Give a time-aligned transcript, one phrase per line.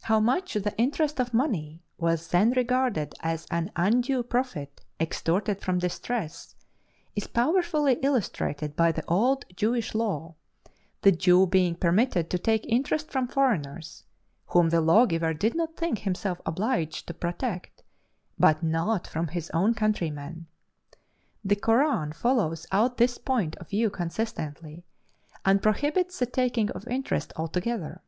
[0.00, 5.78] How much the interest of money was then regarded as an undue profit extorted from
[5.78, 6.56] distress
[7.14, 10.34] is powerfully illustrated by the old Jewish law;
[11.02, 14.02] the Jew being permitted to take interest from foreigners
[14.46, 17.84] whom the lawgiver did not think himself obliged to protect
[18.36, 20.48] but not from his own countrymen.
[21.44, 24.82] The Koran follows out this point of view consistently,
[25.44, 28.02] and prohibits the taking of interest altogether.